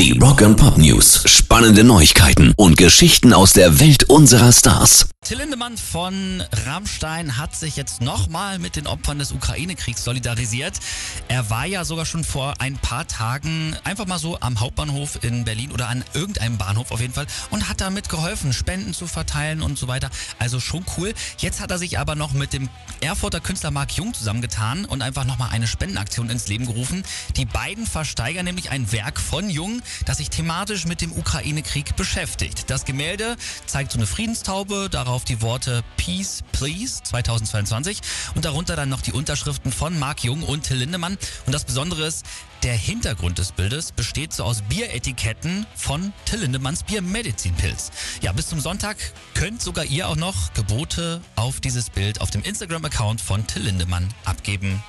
Die 0.00 0.18
Rock 0.18 0.40
and 0.40 0.56
Pop 0.56 0.78
News. 0.78 1.24
Spannende 1.26 1.84
Neuigkeiten 1.84 2.54
und 2.56 2.78
Geschichten 2.78 3.34
aus 3.34 3.52
der 3.52 3.80
Welt 3.80 4.04
unserer 4.04 4.50
Stars. 4.50 5.10
Till 5.22 5.36
Lindemann 5.36 5.76
von 5.76 6.42
Rammstein 6.64 7.36
hat 7.36 7.54
sich 7.54 7.76
jetzt 7.76 8.00
nochmal 8.00 8.58
mit 8.58 8.74
den 8.74 8.86
Opfern 8.86 9.18
des 9.18 9.30
Ukraine-Kriegs 9.30 10.02
solidarisiert. 10.02 10.80
Er 11.28 11.50
war 11.50 11.66
ja 11.66 11.84
sogar 11.84 12.06
schon 12.06 12.24
vor 12.24 12.54
ein 12.58 12.78
paar 12.78 13.06
Tagen 13.06 13.76
einfach 13.84 14.06
mal 14.06 14.18
so 14.18 14.38
am 14.40 14.58
Hauptbahnhof 14.58 15.22
in 15.22 15.44
Berlin 15.44 15.70
oder 15.70 15.88
an 15.88 16.02
irgendeinem 16.14 16.56
Bahnhof 16.56 16.90
auf 16.90 17.00
jeden 17.00 17.12
Fall 17.12 17.26
und 17.50 17.68
hat 17.68 17.82
damit 17.82 18.08
geholfen, 18.08 18.54
Spenden 18.54 18.94
zu 18.94 19.06
verteilen 19.06 19.60
und 19.60 19.78
so 19.78 19.86
weiter. 19.86 20.08
Also 20.38 20.58
schon 20.58 20.84
cool. 20.96 21.12
Jetzt 21.36 21.60
hat 21.60 21.70
er 21.70 21.78
sich 21.78 21.98
aber 21.98 22.14
noch 22.14 22.32
mit 22.32 22.54
dem 22.54 22.70
Erfurter 23.02 23.40
Künstler 23.40 23.70
Marc 23.70 23.92
Jung 23.92 24.14
zusammengetan 24.14 24.86
und 24.86 25.02
einfach 25.02 25.26
nochmal 25.26 25.50
eine 25.52 25.66
Spendenaktion 25.66 26.30
ins 26.30 26.48
Leben 26.48 26.64
gerufen. 26.64 27.04
Die 27.36 27.44
beiden 27.44 27.86
versteigern 27.86 28.46
nämlich 28.46 28.70
ein 28.70 28.90
Werk 28.90 29.20
von 29.20 29.50
Jung, 29.50 29.82
das 30.06 30.18
sich 30.18 30.30
thematisch 30.30 30.86
mit 30.86 31.00
dem 31.00 31.12
Ukraine-Krieg 31.12 31.96
beschäftigt. 31.96 32.70
Das 32.70 32.84
Gemälde 32.84 33.36
zeigt 33.66 33.92
so 33.92 33.98
eine 33.98 34.06
Friedenstaube, 34.06 34.88
darauf 34.90 35.24
die 35.24 35.42
Worte 35.42 35.82
Peace, 35.96 36.42
Please 36.52 37.02
2022 37.02 38.00
und 38.34 38.44
darunter 38.44 38.76
dann 38.76 38.88
noch 38.88 39.02
die 39.02 39.12
Unterschriften 39.12 39.72
von 39.72 39.98
Marc 39.98 40.24
Jung 40.24 40.42
und 40.42 40.64
Till 40.64 40.76
Lindemann. 40.76 41.18
Und 41.46 41.54
das 41.54 41.64
Besondere 41.64 42.06
ist, 42.06 42.24
der 42.62 42.74
Hintergrund 42.74 43.38
des 43.38 43.52
Bildes 43.52 43.92
besteht 43.92 44.34
so 44.34 44.44
aus 44.44 44.62
Bieretiketten 44.62 45.66
von 45.74 46.12
Till 46.26 46.40
Lindemanns 46.40 46.82
Biermedizinpilz. 46.82 47.90
Ja, 48.20 48.32
bis 48.32 48.48
zum 48.48 48.60
Sonntag 48.60 48.98
könnt 49.34 49.62
sogar 49.62 49.86
ihr 49.86 50.08
auch 50.08 50.16
noch 50.16 50.52
Gebote 50.52 51.22
auf 51.36 51.60
dieses 51.60 51.88
Bild 51.88 52.20
auf 52.20 52.30
dem 52.30 52.42
Instagram-Account 52.42 53.20
von 53.20 53.46
Till 53.46 53.62
Lindemann 53.62 54.12
abgeben. 54.26 54.82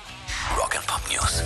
Rock 0.58 0.76
and 0.76 0.86
Pop 0.86 1.00
News. 1.10 1.42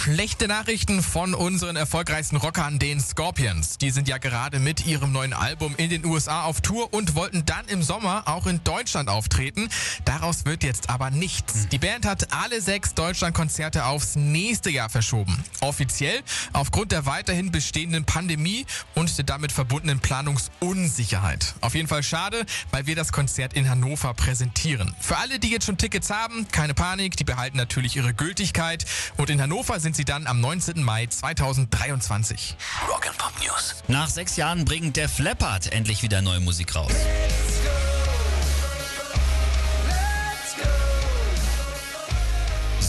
Schlechte 0.00 0.46
Nachrichten 0.46 1.02
von 1.02 1.34
unseren 1.34 1.74
erfolgreichsten 1.74 2.36
Rockern, 2.36 2.78
den 2.78 3.00
Scorpions. 3.00 3.78
Die 3.78 3.90
sind 3.90 4.06
ja 4.06 4.18
gerade 4.18 4.60
mit 4.60 4.86
ihrem 4.86 5.10
neuen 5.10 5.32
Album 5.32 5.74
in 5.76 5.90
den 5.90 6.04
USA 6.04 6.44
auf 6.44 6.60
Tour 6.60 6.94
und 6.94 7.16
wollten 7.16 7.44
dann 7.44 7.66
im 7.66 7.82
Sommer 7.82 8.22
auch 8.26 8.46
in 8.46 8.62
Deutschland 8.62 9.08
auftreten. 9.08 9.68
Daraus 10.04 10.44
wird 10.44 10.62
jetzt 10.62 10.88
aber 10.88 11.10
nichts. 11.10 11.66
Die 11.72 11.78
Band 11.78 12.06
hat 12.06 12.32
alle 12.32 12.60
sechs 12.62 12.94
Deutschlandkonzerte 12.94 13.86
aufs 13.86 14.14
nächste 14.14 14.70
Jahr 14.70 14.88
verschoben. 14.88 15.36
Offiziell 15.60 16.22
aufgrund 16.52 16.92
der 16.92 17.04
weiterhin 17.04 17.50
bestehenden 17.50 18.04
Pandemie 18.04 18.66
und 18.94 19.18
der 19.18 19.24
damit 19.24 19.50
verbundenen 19.50 19.98
Planungsunsicherheit. 19.98 21.56
Auf 21.60 21.74
jeden 21.74 21.88
Fall 21.88 22.04
schade, 22.04 22.46
weil 22.70 22.86
wir 22.86 22.94
das 22.94 23.10
Konzert 23.10 23.52
in 23.52 23.68
Hannover 23.68 24.14
präsentieren. 24.14 24.94
Für 25.00 25.16
alle, 25.16 25.40
die 25.40 25.50
jetzt 25.50 25.66
schon 25.66 25.76
Tickets 25.76 26.08
haben, 26.08 26.46
keine 26.52 26.74
Panik, 26.74 27.16
die 27.16 27.24
behalten 27.24 27.56
natürlich 27.56 27.96
ihre 27.96 28.14
Gültigkeit 28.14 28.86
und 29.16 29.28
in 29.28 29.42
Hannover 29.42 29.80
sind 29.80 29.87
sie 29.96 30.04
dann 30.04 30.26
am 30.26 30.40
19. 30.40 30.82
Mai 30.82 31.06
2023. 31.06 32.56
Rock 32.88 33.06
and 33.06 33.18
Pop 33.18 33.32
News. 33.44 33.76
Nach 33.88 34.08
sechs 34.08 34.36
Jahren 34.36 34.64
bringt 34.64 34.96
der 34.96 35.08
Leppard 35.18 35.72
endlich 35.72 36.02
wieder 36.02 36.22
neue 36.22 36.40
Musik 36.40 36.74
raus. 36.74 36.92